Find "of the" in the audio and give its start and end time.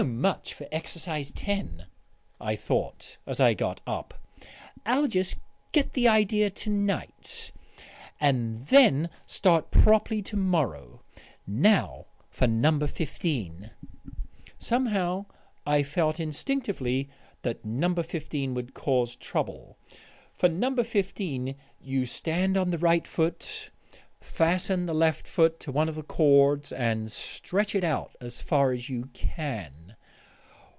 25.89-26.01